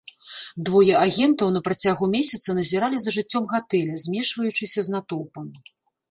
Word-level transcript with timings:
Двое 0.67 0.93
агентаў 1.05 1.49
на 1.57 1.59
працягу 1.67 2.05
месяца 2.15 2.55
назіралі 2.59 2.97
за 3.03 3.13
жыццём 3.17 3.43
гатэля, 3.53 3.99
змешваючыся 4.05 4.79
з 4.87 4.95
натоўпам. 4.95 5.45